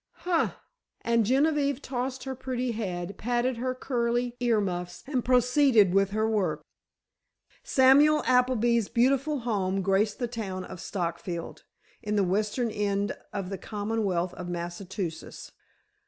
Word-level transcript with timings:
"Huh!" 0.25 0.53
and 1.01 1.27
Genevieve 1.27 1.79
tossed 1.79 2.23
her 2.23 2.33
pretty 2.33 2.71
head, 2.71 3.19
patted 3.19 3.57
her 3.57 3.75
curly 3.75 4.35
ear 4.39 4.59
muffs, 4.59 5.03
and 5.05 5.23
proceeded 5.23 5.93
with 5.93 6.09
her 6.09 6.27
work. 6.27 6.63
Samuel 7.63 8.23
Appleby's 8.25 8.89
beautiful 8.89 9.41
home 9.41 9.83
graced 9.83 10.17
the 10.17 10.27
town 10.27 10.63
of 10.65 10.79
Stockfield, 10.81 11.65
in 12.01 12.15
the 12.15 12.23
western 12.23 12.71
end 12.71 13.15
of 13.31 13.51
the 13.51 13.59
Commonwealth 13.59 14.33
of 14.33 14.49
Massachusetts. 14.49 15.51